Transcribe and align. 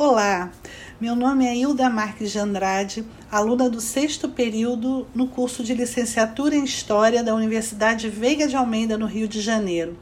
Olá, 0.00 0.52
meu 1.00 1.16
nome 1.16 1.44
é 1.44 1.56
Hilda 1.56 1.90
Marques 1.90 2.30
de 2.30 2.38
Andrade, 2.38 3.04
aluna 3.28 3.68
do 3.68 3.80
sexto 3.80 4.28
período 4.28 5.08
no 5.12 5.26
curso 5.26 5.64
de 5.64 5.74
licenciatura 5.74 6.54
em 6.54 6.62
História 6.62 7.24
da 7.24 7.34
Universidade 7.34 8.08
Veiga 8.08 8.46
de 8.46 8.54
Almeida, 8.54 8.96
no 8.96 9.06
Rio 9.06 9.26
de 9.26 9.40
Janeiro. 9.40 9.98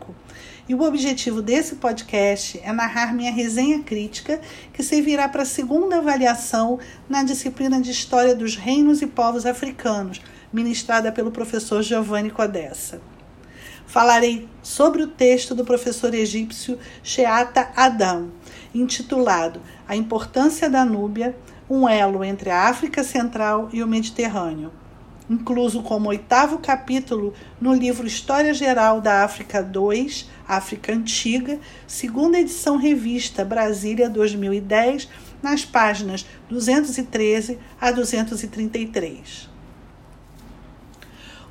E 0.68 0.74
o 0.74 0.82
objetivo 0.82 1.40
desse 1.40 1.76
podcast 1.76 2.60
é 2.62 2.70
narrar 2.70 3.14
minha 3.14 3.32
resenha 3.32 3.82
crítica, 3.82 4.42
que 4.74 4.82
servirá 4.82 5.26
para 5.26 5.40
a 5.40 5.46
segunda 5.46 5.96
avaliação 5.96 6.78
na 7.08 7.22
disciplina 7.22 7.80
de 7.80 7.90
História 7.90 8.36
dos 8.36 8.56
Reinos 8.56 9.00
e 9.00 9.06
Povos 9.06 9.46
Africanos, 9.46 10.20
ministrada 10.52 11.10
pelo 11.10 11.30
professor 11.30 11.82
Giovanni 11.82 12.30
Codessa 12.30 13.00
falarei 13.86 14.48
sobre 14.62 15.02
o 15.02 15.08
texto 15.08 15.54
do 15.54 15.64
professor 15.64 16.14
egípcio 16.14 16.78
Sheata 17.02 17.70
Adam, 17.76 18.30
intitulado 18.74 19.60
A 19.86 19.94
Importância 19.94 20.68
da 20.68 20.84
Núbia, 20.84 21.36
um 21.68 21.88
elo 21.88 22.24
entre 22.24 22.50
a 22.50 22.68
África 22.68 23.02
Central 23.02 23.68
e 23.72 23.82
o 23.82 23.86
Mediterrâneo, 23.86 24.72
incluso 25.28 25.82
como 25.82 26.08
oitavo 26.08 26.58
capítulo 26.58 27.32
no 27.60 27.72
livro 27.72 28.06
História 28.06 28.52
Geral 28.52 29.00
da 29.00 29.24
África 29.24 29.62
2, 29.62 30.28
África 30.46 30.92
Antiga, 30.92 31.58
segunda 31.86 32.38
edição 32.38 32.76
revista 32.76 33.44
Brasília 33.44 34.10
2010, 34.10 35.08
nas 35.42 35.64
páginas 35.64 36.26
213 36.48 37.58
a 37.80 37.90
233. 37.90 39.51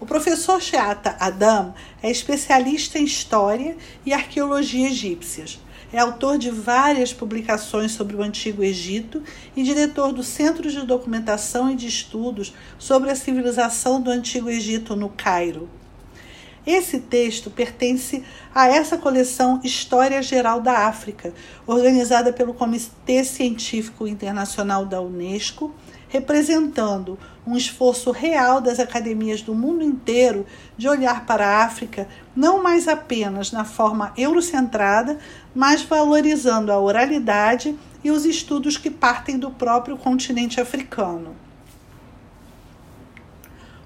O 0.02 0.06
professor 0.08 0.60
Sheata 0.60 1.16
Adam 1.20 1.76
é 2.02 2.10
especialista 2.10 2.98
em 2.98 3.04
história 3.04 3.78
e 4.04 4.12
arqueologia 4.12 4.88
egípcias. 4.88 5.60
É 5.94 6.00
autor 6.00 6.40
de 6.40 6.50
várias 6.50 7.14
publicações 7.14 7.92
sobre 7.92 8.16
o 8.16 8.24
Antigo 8.24 8.64
Egito 8.64 9.22
e 9.56 9.62
diretor 9.62 10.12
do 10.12 10.24
Centro 10.24 10.72
de 10.72 10.84
Documentação 10.88 11.70
e 11.70 11.76
de 11.76 11.86
Estudos 11.86 12.52
sobre 12.80 13.12
a 13.12 13.16
Civilização 13.16 14.02
do 14.02 14.10
Antigo 14.10 14.50
Egito 14.50 14.96
no 14.96 15.08
Cairo. 15.08 15.70
Esse 16.66 17.00
texto 17.00 17.50
pertence 17.50 18.24
a 18.54 18.68
essa 18.68 18.98
coleção 18.98 19.60
História 19.64 20.22
Geral 20.22 20.62
da 20.62 20.88
África, 20.88 21.34
organizada 21.66 22.32
pelo 22.32 22.54
Comitê 22.54 23.24
Científico 23.24 24.08
Internacional 24.08 24.86
da 24.86 25.02
Unesco 25.02 25.74
representando 26.12 27.18
um 27.48 27.56
esforço 27.56 28.12
real 28.12 28.60
das 28.60 28.80
academias 28.80 29.42
do 29.42 29.56
mundo 29.56 29.82
inteiro 29.82 30.46
de 30.78 30.88
olhar 30.88 31.26
para 31.26 31.48
a 31.48 31.64
África 31.64 32.08
não 32.36 32.62
mais 32.62 32.88
apenas 32.88 33.52
na 33.52 33.64
forma 33.64 34.14
eurocentrada, 34.18 35.18
mas 35.56 35.82
valorizando 35.82 36.72
a 36.72 36.78
oralidade 36.78 37.78
e 38.04 38.12
os 38.12 38.26
estudos 38.26 38.78
que 38.78 38.92
partem 38.92 39.40
do 39.40 39.52
próprio 39.52 39.98
continente 39.98 40.60
africano. 40.60 41.34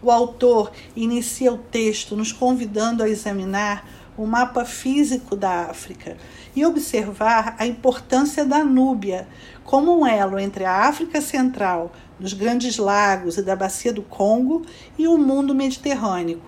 O 0.06 0.12
autor 0.12 0.72
inicia 0.96 1.52
o 1.52 1.58
texto 1.58 2.16
nos 2.16 2.32
convidando 2.32 3.02
a 3.02 3.10
examinar 3.10 3.90
o 4.16 4.28
mapa 4.28 4.64
físico 4.64 5.36
da 5.36 5.62
África 5.62 6.16
e 6.56 6.64
observar 6.64 7.56
a 7.58 7.66
importância 7.66 8.46
da 8.46 8.64
Núbia 8.64 9.28
como 9.64 10.00
um 10.00 10.06
elo 10.06 10.38
entre 10.38 10.64
a 10.64 10.88
África 10.88 11.20
Central, 11.22 11.92
dos 12.20 12.34
Grandes 12.34 12.78
Lagos 12.78 13.40
e 13.40 13.42
da 13.42 13.56
Bacia 13.56 13.92
do 13.92 14.04
Congo 14.04 14.64
e 14.96 15.08
o 15.08 15.18
mundo 15.18 15.56
mediterrâneo. 15.56 16.40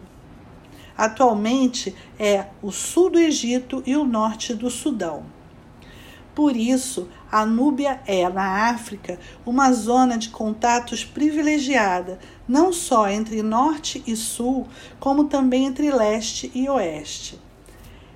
Atualmente 0.95 1.95
é 2.19 2.45
o 2.61 2.71
sul 2.71 3.09
do 3.09 3.17
Egito 3.17 3.81
e 3.87 3.95
o 3.95 4.05
norte 4.05 4.53
do 4.53 4.69
Sudão. 4.69 5.25
Por 6.37 6.55
isso, 6.55 7.09
a 7.31 7.47
Núbia 7.47 7.99
é, 8.05 8.29
na 8.29 8.69
África, 8.69 9.19
uma 9.43 9.73
zona 9.73 10.19
de 10.19 10.29
contatos 10.29 11.03
privilegiada, 11.03 12.19
não 12.47 12.71
só 12.71 13.09
entre 13.09 13.41
norte 13.41 14.03
e 14.05 14.15
sul, 14.15 14.67
como 14.99 15.23
também 15.23 15.65
entre 15.65 15.89
leste 15.89 16.51
e 16.53 16.69
oeste. 16.69 17.41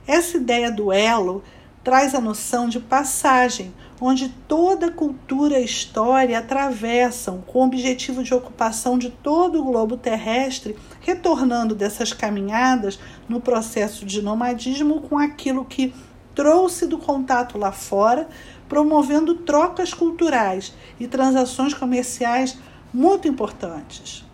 Essa 0.06 0.38
ideia 0.38 0.72
do 0.72 0.94
elo 0.94 1.44
traz 1.84 2.14
a 2.14 2.22
noção 2.22 2.70
de 2.70 2.80
passagem, 2.80 3.74
onde 4.00 4.30
toda 4.48 4.92
cultura 4.92 5.59
e 5.59 5.66
história 5.66 6.38
atravessam 6.38 7.42
com 7.42 7.62
o 7.62 7.66
objetivo 7.66 8.22
de 8.22 8.36
ocupação 8.36 9.00
de 9.00 9.09
todo 9.09 9.59
o 9.59 9.64
globo 9.64 9.98
terrestre, 9.98 10.78
retornando 11.00 11.74
dessas 11.74 12.14
caminhadas 12.14 13.00
no 13.28 13.42
processo 13.42 14.06
de 14.06 14.22
nomadismo 14.22 15.02
com 15.02 15.18
aquilo 15.18 15.66
que 15.66 15.92
trouxe 16.36 16.86
do 16.88 16.97
contato 16.97 17.58
lá 17.58 17.72
fora, 17.72 18.28
promovendo 18.68 19.36
trocas 19.36 19.94
culturais 19.94 20.74
e 21.00 21.08
transações 21.08 21.74
comerciais 21.74 22.58
muito 22.94 23.28
importantes. 23.28 24.25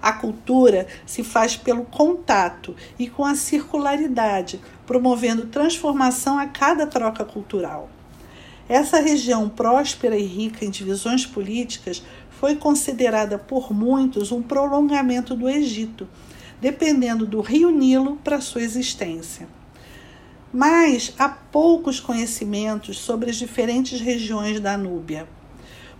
A 0.00 0.12
cultura 0.12 0.86
se 1.04 1.24
faz 1.24 1.56
pelo 1.56 1.84
contato 1.84 2.76
e 2.98 3.08
com 3.08 3.24
a 3.24 3.34
circularidade, 3.34 4.60
promovendo 4.86 5.46
transformação 5.46 6.38
a 6.38 6.46
cada 6.46 6.86
troca 6.86 7.24
cultural. 7.24 7.90
Essa 8.68 9.00
região 9.00 9.48
próspera 9.48 10.16
e 10.16 10.24
rica 10.24 10.64
em 10.64 10.70
divisões 10.70 11.24
políticas 11.24 12.02
foi 12.30 12.56
considerada 12.56 13.38
por 13.38 13.72
muitos 13.72 14.30
um 14.30 14.42
prolongamento 14.42 15.34
do 15.34 15.48
Egito, 15.48 16.06
dependendo 16.60 17.26
do 17.26 17.40
rio 17.40 17.70
Nilo 17.70 18.16
para 18.22 18.40
sua 18.40 18.62
existência. 18.62 19.48
Mas 20.58 21.12
há 21.18 21.28
poucos 21.28 22.00
conhecimentos 22.00 22.98
sobre 22.98 23.28
as 23.28 23.36
diferentes 23.36 24.00
regiões 24.00 24.58
da 24.58 24.74
Núbia. 24.74 25.28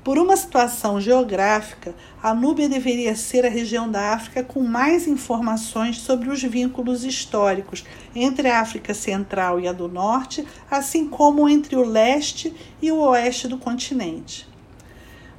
Por 0.03 0.17
uma 0.17 0.35
situação 0.35 0.99
geográfica, 0.99 1.95
a 2.23 2.33
Núbia 2.33 2.67
deveria 2.67 3.15
ser 3.15 3.45
a 3.45 3.51
região 3.51 3.91
da 3.91 4.15
África 4.15 4.43
com 4.43 4.63
mais 4.63 5.07
informações 5.07 5.99
sobre 5.99 6.31
os 6.31 6.43
vínculos 6.43 7.05
históricos 7.05 7.85
entre 8.15 8.49
a 8.49 8.63
África 8.63 8.95
Central 8.95 9.61
e 9.61 9.69
a 9.69 9.75
do 9.75 9.89
Norte, 9.89 10.43
assim 10.71 11.07
como 11.07 11.47
entre 11.51 11.77
o 11.77 11.85
leste 11.85 12.55
e 12.81 12.91
o 12.91 12.97
oeste 13.01 13.47
do 13.49 13.59
continente. 13.59 14.49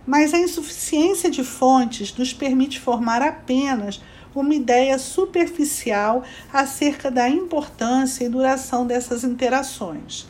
Mas 0.05 0.31
a 0.31 0.37
insuficiência 0.37 1.31
de 1.31 1.43
fontes 1.43 2.15
nos 2.15 2.33
permite 2.33 2.79
formar 2.79 3.23
apenas 3.23 3.99
uma 4.33 4.53
ideia 4.53 4.97
superficial 4.97 6.23
acerca 6.51 7.09
da 7.09 7.29
importância 7.29 8.23
e 8.23 8.29
duração 8.29 8.85
dessas 8.85 9.23
interações. 9.23 10.27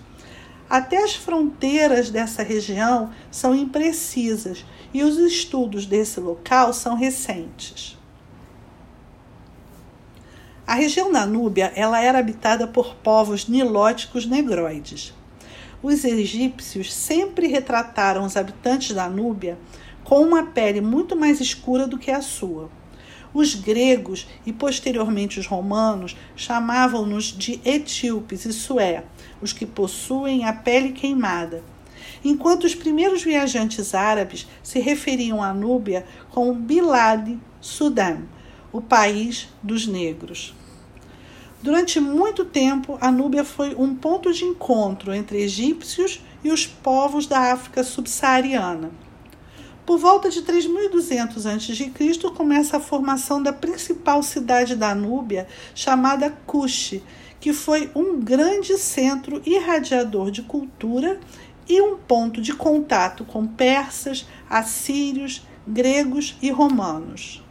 Até 0.69 1.03
as 1.03 1.15
fronteiras 1.15 2.09
dessa 2.09 2.43
região 2.43 3.11
são 3.31 3.55
imprecisas 3.55 4.65
e 4.93 5.03
os 5.03 5.17
estudos 5.17 5.85
desse 5.85 6.19
local 6.19 6.73
são 6.73 6.95
recentes. 6.95 7.97
A 10.65 10.73
região 10.73 11.09
da 11.09 11.25
Núbia 11.25 11.71
ela 11.75 12.01
era 12.01 12.19
habitada 12.19 12.67
por 12.67 12.95
povos 12.95 13.47
nilóticos 13.47 14.25
negroides. 14.25 15.13
Os 15.81 16.03
egípcios 16.03 16.93
sempre 16.93 17.47
retrataram 17.47 18.25
os 18.25 18.35
habitantes 18.35 18.93
da 18.93 19.07
Núbia 19.07 19.57
com 20.03 20.21
uma 20.21 20.47
pele 20.47 20.81
muito 20.81 21.15
mais 21.15 21.39
escura 21.39 21.87
do 21.87 21.97
que 21.97 22.11
a 22.11 22.21
sua. 22.21 22.69
Os 23.37 23.53
gregos 23.53 24.25
e 24.47 24.51
posteriormente 24.51 25.39
os 25.39 25.45
romanos 25.45 26.17
chamavam-nos 26.35 27.25
de 27.25 27.61
etíopes, 27.63 28.45
isso 28.45 28.79
é, 28.79 29.03
os 29.39 29.53
que 29.53 29.63
possuem 29.63 30.43
a 30.43 30.51
pele 30.51 30.91
queimada, 30.91 31.63
enquanto 32.25 32.63
os 32.63 32.73
primeiros 32.73 33.21
viajantes 33.21 33.93
árabes 33.93 34.47
se 34.63 34.79
referiam 34.79 35.43
à 35.43 35.53
Núbia 35.53 36.03
como 36.31 36.51
Bilad 36.51 37.37
Sudam, 37.61 38.23
o 38.73 38.81
país 38.81 39.49
dos 39.61 39.85
negros. 39.85 40.55
Durante 41.61 41.99
muito 41.99 42.43
tempo, 42.43 42.97
a 42.99 43.11
Núbia 43.11 43.43
foi 43.43 43.75
um 43.75 43.93
ponto 43.93 44.33
de 44.33 44.45
encontro 44.45 45.13
entre 45.13 45.43
egípcios 45.43 46.23
e 46.43 46.49
os 46.49 46.65
povos 46.65 47.27
da 47.27 47.53
África 47.53 47.83
subsaariana. 47.83 48.89
Por 49.87 49.97
volta 49.97 50.29
de 50.29 50.41
3200 50.41 51.45
a.C., 51.45 51.93
começa 52.35 52.75
a 52.75 52.79
formação 52.81 53.41
da 53.41 53.53
principal 53.53 54.21
cidade 54.21 54.75
da 54.75 54.93
Núbia, 54.93 55.47
chamada 55.73 56.29
Cush, 56.45 56.99
que 57.39 57.53
foi 57.53 57.89
um 57.95 58.19
grande 58.19 58.77
centro 58.77 59.41
irradiador 59.45 60.29
de 60.29 60.41
cultura 60.41 61.17
e 61.69 61.81
um 61.81 61.95
ponto 61.95 62.41
de 62.41 62.53
contato 62.53 63.23
com 63.23 63.47
persas, 63.47 64.27
assírios, 64.49 65.47
gregos 65.65 66.35
e 66.41 66.51
romanos. 66.51 67.41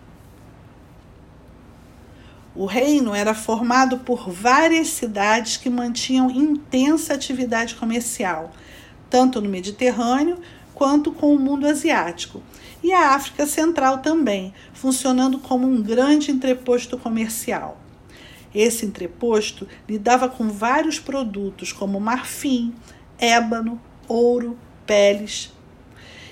O 2.55 2.67
reino 2.67 3.15
era 3.15 3.33
formado 3.33 4.01
por 4.01 4.29
várias 4.29 4.89
cidades 4.89 5.57
que 5.57 5.71
mantinham 5.71 6.31
intensa 6.31 7.15
atividade 7.15 7.77
comercial, 7.77 8.53
tanto 9.09 9.41
no 9.41 9.49
Mediterrâneo 9.49 10.39
quanto 10.77 11.11
com 11.11 11.35
o 11.35 11.39
mundo 11.39 11.67
asiático, 11.67 12.43
e 12.85 12.93
a 12.93 13.15
África 13.15 13.47
Central 13.47 13.99
também, 13.99 14.53
funcionando 14.75 15.39
como 15.39 15.67
um 15.67 15.83
grande 15.83 16.31
entreposto 16.31 16.99
comercial. 16.99 17.81
Esse 18.55 18.85
entreposto 18.85 19.67
lidava 19.89 20.29
com 20.29 20.51
vários 20.51 21.01
produtos 21.01 21.73
como 21.73 21.99
marfim, 21.99 22.75
ébano, 23.19 23.81
ouro, 24.07 24.59
peles. 24.85 25.51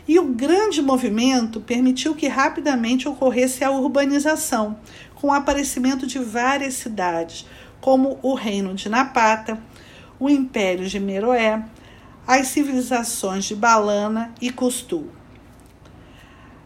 E 0.06 0.18
o 0.18 0.26
grande 0.26 0.82
movimento 0.82 1.58
permitiu 1.62 2.14
que 2.14 2.28
rapidamente 2.28 3.08
ocorresse 3.08 3.64
a 3.64 3.70
urbanização, 3.70 4.76
com 5.14 5.28
o 5.28 5.32
aparecimento 5.32 6.06
de 6.06 6.18
várias 6.18 6.74
cidades, 6.74 7.46
como 7.80 8.18
o 8.20 8.34
Reino 8.34 8.74
de 8.74 8.90
Napata, 8.90 9.58
o 10.20 10.28
Império 10.28 10.86
de 10.86 11.00
Meroé, 11.00 11.64
as 12.26 12.48
civilizações 12.48 13.44
de 13.44 13.54
Balana 13.54 14.34
e 14.40 14.50
Custu. 14.50 15.08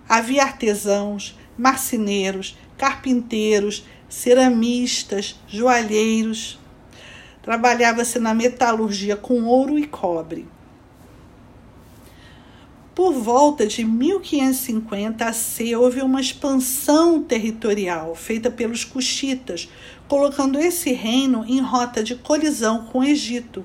Havia 0.09 0.43
artesãos, 0.45 1.37
marceneiros, 1.57 2.57
carpinteiros, 2.77 3.85
ceramistas, 4.09 5.39
joalheiros. 5.49 6.59
Trabalhava-se 7.43 8.19
na 8.19 8.33
metalurgia 8.33 9.17
com 9.17 9.45
ouro 9.45 9.79
e 9.79 9.87
cobre. 9.87 10.47
Por 12.95 13.13
volta 13.13 13.67
de 13.67 13.85
1550 13.85 15.25
AC 15.25 15.77
houve 15.79 16.03
uma 16.03 16.21
expansão 16.21 17.23
territorial 17.23 18.15
feita 18.15 18.51
pelos 18.51 18.85
cuxitas, 18.85 19.69
colocando 20.09 20.59
esse 20.59 20.93
reino 20.93 21.45
em 21.47 21.61
rota 21.61 22.03
de 22.03 22.17
colisão 22.17 22.87
com 22.87 22.99
o 22.99 23.05
Egito. 23.05 23.65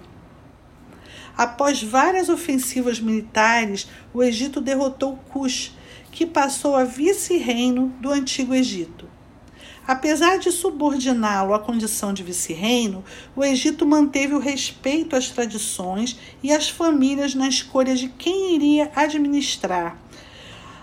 Após 1.38 1.82
várias 1.82 2.30
ofensivas 2.30 3.00
militares, 3.00 3.88
o 4.14 4.22
Egito 4.22 4.62
derrotou 4.62 5.18
Cush, 5.30 5.72
que 6.12 6.26
passou 6.26 6.76
a 6.76 6.84
vice-reino 6.84 7.92
do 8.00 8.12
Antigo 8.12 8.54
Egito. 8.54 9.08
Apesar 9.86 10.38
de 10.38 10.50
subordiná-lo 10.50 11.54
à 11.54 11.60
condição 11.60 12.14
de 12.14 12.24
vice-reino, 12.24 13.04
o 13.36 13.44
Egito 13.44 13.86
manteve 13.86 14.34
o 14.34 14.40
respeito 14.40 15.16
às 15.16 15.30
tradições 15.30 16.18
e 16.42 16.54
às 16.54 16.70
famílias 16.70 17.36
na 17.36 17.50
escolha 17.50 17.94
de 17.94 18.08
quem 18.08 18.56
iria 18.56 18.92
administrar, 18.96 19.98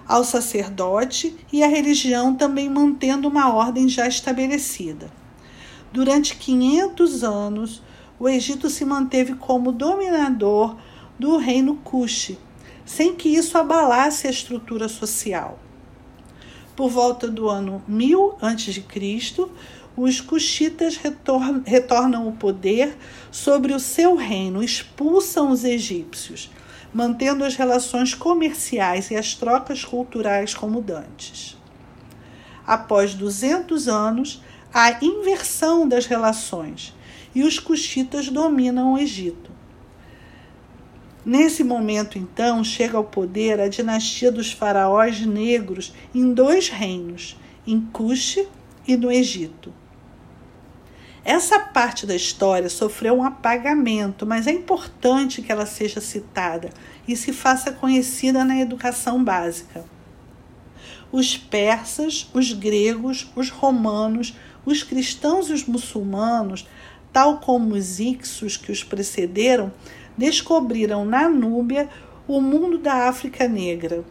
ao 0.07 0.23
sacerdote 0.23 1.35
e 1.51 1.63
à 1.63 1.67
religião 1.67 2.35
também 2.35 2.69
mantendo 2.69 3.29
uma 3.29 3.55
ordem 3.55 3.89
já 3.89 4.07
estabelecida. 4.07 5.11
Durante 5.93 6.37
500 6.37 7.25
anos, 7.25 7.83
o 8.21 8.29
Egito 8.29 8.69
se 8.69 8.85
manteve 8.85 9.35
como 9.35 9.73
dominador 9.73 10.77
do 11.19 11.39
reino 11.39 11.77
Cuxi, 11.77 12.39
sem 12.85 13.17
que 13.17 13.31
isso 13.31 13.57
abalasse 13.57 14.27
a 14.27 14.31
estrutura 14.31 14.91
social. 14.91 15.59
Por 16.77 16.91
volta 16.91 17.27
do 17.27 17.49
ano 17.49 17.83
1000 17.89 18.37
a.C., 18.43 18.85
os 19.97 20.21
cuxitas 20.21 21.01
retornam 21.65 22.29
o 22.29 22.33
poder 22.33 22.97
sobre 23.31 23.73
o 23.73 23.81
seu 23.81 24.15
reino, 24.17 24.63
expulsam 24.63 25.51
os 25.51 25.65
egípcios, 25.65 26.51
mantendo 26.93 27.43
as 27.43 27.57
relações 27.57 28.15
comerciais 28.15 29.11
e 29.11 29.17
as 29.17 29.35
trocas 29.35 29.85
culturais 29.85 30.55
como 30.55 30.83
dantes. 30.83 31.57
Após 32.67 33.15
200 33.15 33.89
anos, 33.89 34.43
há 34.73 35.03
inversão 35.05 35.89
das 35.89 36.07
relações 36.07 36.95
e 37.35 37.43
os 37.43 37.59
cuxitas 37.59 38.29
dominam 38.29 38.95
o 38.95 38.99
Egito. 38.99 39.51
Nesse 41.25 41.63
momento, 41.63 42.19
então, 42.19 42.65
chega 42.65 42.97
ao 42.97 43.05
poder 43.05 43.61
a 43.61 43.69
dinastia 43.69 44.33
dos 44.33 44.53
faraós 44.53 45.21
negros 45.25 45.93
em 46.15 46.33
dois 46.33 46.69
reinos, 46.69 47.37
em 47.67 47.81
Cuxi 47.81 48.49
e 48.87 48.97
no 48.97 49.13
Egito. 49.13 49.73
Essa 51.23 51.61
parte 51.61 52.07
da 52.07 52.17
história 52.17 52.71
sofreu 52.71 53.15
um 53.15 53.23
apagamento, 53.23 54.25
mas 54.25 54.47
é 54.47 54.53
importante 54.53 55.43
que 55.43 55.53
ela 55.53 55.67
seja 55.67 56.01
citada 56.01 56.71
e 57.07 57.15
se 57.15 57.33
faça 57.33 57.71
conhecida 57.71 58.43
na 58.43 58.59
educação 58.59 59.23
básica. 59.23 59.85
Os 61.13 61.37
persas, 61.37 62.31
os 62.33 62.53
gregos, 62.53 63.31
os 63.37 63.51
romanos, 63.51 64.35
os 64.65 64.83
cristãos 64.83 65.51
e 65.51 65.53
os 65.53 65.67
muçulmanos, 65.67 66.67
tal 67.13 67.39
como 67.39 67.75
os 67.75 67.99
ixos 67.99 68.57
que 68.57 68.71
os 68.71 68.85
precederam, 68.85 69.73
descobriram 70.17 71.05
na 71.05 71.29
Núbia 71.29 71.89
o 72.27 72.41
mundo 72.41 72.79
da 72.79 73.09
África 73.09 73.49
Negra. 73.49 74.05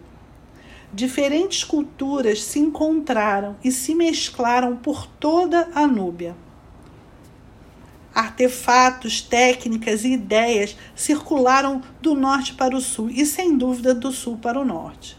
Diferentes 0.92 1.64
culturas 1.64 2.44
se 2.44 2.60
encontraram 2.60 3.56
e 3.64 3.72
se 3.72 3.94
mesclaram 3.94 4.76
por 4.76 5.06
toda 5.06 5.70
a 5.74 5.86
Núbia. 5.86 6.36
Artefatos, 8.14 9.22
técnicas 9.22 10.04
e 10.04 10.14
ideias 10.14 10.76
circularam 10.96 11.82
do 12.02 12.16
norte 12.16 12.56
para 12.56 12.76
o 12.76 12.82
sul 12.82 13.10
e, 13.10 13.26
sem 13.26 13.56
dúvida, 13.56 13.94
do 13.94 14.12
sul 14.12 14.38
para 14.38 14.60
o 14.60 14.66
norte. 14.66 15.16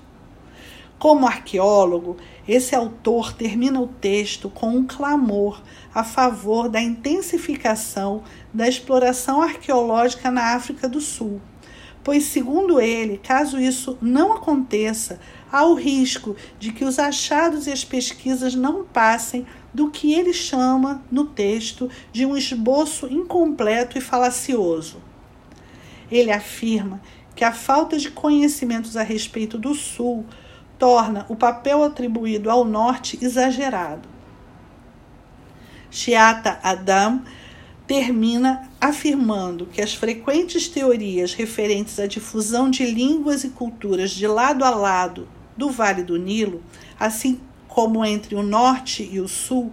Como 1.00 1.26
arqueólogo, 1.26 2.19
esse 2.47 2.76
autor 2.76 3.32
termina 3.32 3.81
o 3.81 3.87
texto 3.87 4.50
com 4.50 4.69
um 4.69 4.87
clamor 4.87 5.62
a 5.94 6.05
favor 6.05 6.69
da 6.69 6.79
intensificação 6.79 8.23
da 8.52 8.69
exploração 8.69 9.41
arqueológica 9.41 10.31
na 10.31 10.55
África 10.55 10.87
do 10.87 11.00
Sul, 11.00 11.41
pois, 12.05 12.25
segundo 12.25 12.79
ele, 12.79 13.17
caso 13.17 13.58
isso 13.58 13.97
não 13.99 14.35
aconteça, 14.35 15.19
há 15.50 15.64
o 15.64 15.73
risco 15.73 16.37
de 16.58 16.70
que 16.70 16.85
os 16.85 16.99
achados 16.99 17.67
e 17.67 17.73
as 17.73 17.82
pesquisas 17.82 18.55
não 18.55 18.85
passem 18.85 19.47
do 19.73 19.91
que 19.91 20.12
ele 20.12 20.35
chama 20.35 21.02
no 21.11 21.25
texto 21.25 21.88
de 22.12 22.26
um 22.26 22.37
esboço 22.37 23.06
incompleto 23.11 23.97
e 23.97 24.02
falacioso. 24.02 24.99
Ele 26.11 26.31
afirma 26.31 27.00
que 27.35 27.43
a 27.43 27.52
falta 27.52 27.97
de 27.97 28.11
conhecimentos 28.11 28.99
a 28.99 29.02
respeito 29.02 29.56
do 29.56 29.75
Sul 29.75 30.26
torna 30.81 31.27
o 31.29 31.37
papel 31.37 31.85
atribuído 31.85 32.50
ao 32.50 32.65
norte 32.65 33.19
exagerado. 33.23 34.09
Shiata 35.91 36.59
Adam 36.62 37.23
termina 37.87 38.71
afirmando 38.81 39.67
que 39.67 39.82
as 39.82 39.94
frequentes 39.94 40.69
teorias 40.69 41.35
referentes 41.35 42.00
à 42.00 42.06
difusão 42.06 42.71
de 42.71 42.87
línguas 42.87 43.44
e 43.44 43.50
culturas 43.50 44.11
de 44.12 44.27
lado 44.27 44.65
a 44.65 44.71
lado 44.71 45.29
do 45.55 45.69
Vale 45.69 46.03
do 46.03 46.17
Nilo, 46.17 46.62
assim 46.99 47.38
como 47.69 48.05
entre 48.05 48.35
o 48.35 48.43
norte 48.43 49.06
e 49.12 49.21
o 49.21 49.29
sul, 49.29 49.73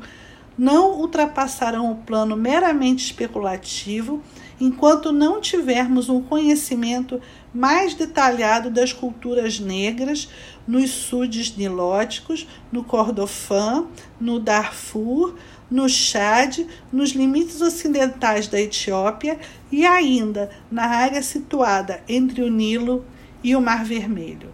não 0.58 1.00
ultrapassarão 1.00 1.92
o 1.92 1.96
plano 1.96 2.36
meramente 2.36 3.06
especulativo 3.06 4.22
enquanto 4.60 5.12
não 5.12 5.40
tivermos 5.40 6.10
um 6.10 6.22
conhecimento 6.22 7.22
mais 7.54 7.94
detalhado 7.94 8.70
das 8.70 8.92
culturas 8.92 9.60
negras 9.60 10.30
nos 10.68 10.90
sudes 10.90 11.56
nilóticos, 11.56 12.48
no 12.72 12.84
Kordofã, 12.84 13.86
no 14.20 14.40
Darfur, 14.40 15.36
no 15.70 15.88
Chad, 15.88 16.66
nos 16.92 17.12
limites 17.12 17.62
ocidentais 17.62 18.48
da 18.48 18.60
Etiópia 18.60 19.40
e 19.72 19.86
ainda 19.86 20.50
na 20.72 20.86
área 20.86 21.22
situada 21.22 22.02
entre 22.08 22.42
o 22.42 22.50
Nilo 22.50 23.06
e 23.44 23.56
o 23.56 23.62
Mar 23.62 23.84
Vermelho. 23.86 24.54